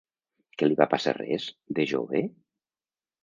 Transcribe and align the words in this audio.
¿Que 0.61 0.69
li 0.69 0.77
va 0.79 0.87
passar 0.93 1.13
res, 1.17 1.45
de 1.79 1.85
jove? 1.93 2.21